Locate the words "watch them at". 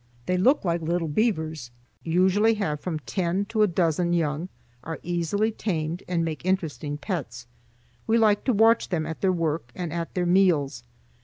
8.53-9.21